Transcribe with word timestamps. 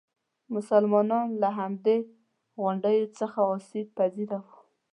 مسلمانان 0.55 1.27
له 1.41 1.49
همدې 1.59 1.97
غونډیو 2.61 3.05
څخه 3.19 3.39
آسیب 3.55 3.87
پذیره 3.97 4.37
وو. 4.43 4.55